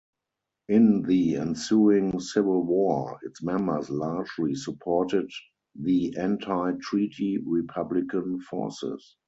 In 0.67 1.03
the 1.03 1.35
ensuing 1.35 2.19
Civil 2.19 2.63
War, 2.63 3.19
its 3.21 3.43
members 3.43 3.87
largely 3.91 4.55
supported 4.55 5.29
the 5.75 6.17
anti-Treaty 6.17 7.37
Republican 7.45 8.39
forces. 8.41 9.15